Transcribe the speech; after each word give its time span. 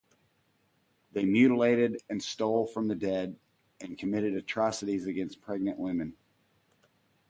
They 1.11 1.25
mutilated 1.25 2.01
and 2.09 2.23
stole 2.23 2.65
from 2.65 2.87
the 2.87 2.95
dead, 2.95 3.35
and 3.79 3.99
committed 3.99 4.33
atrocities 4.33 5.05
against 5.05 5.43
pregnant 5.43 5.77
women. 5.77 6.17